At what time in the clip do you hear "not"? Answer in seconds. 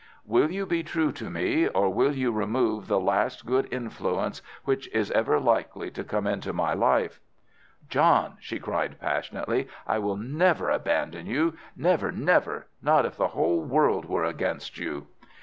12.81-13.05